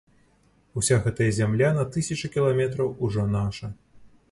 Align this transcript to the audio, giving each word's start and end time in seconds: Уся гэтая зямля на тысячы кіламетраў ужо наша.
Уся 0.81 0.97
гэтая 1.03 1.27
зямля 1.41 1.69
на 1.77 1.85
тысячы 1.97 2.33
кіламетраў 2.39 2.93
ужо 3.09 3.29
наша. 3.39 3.73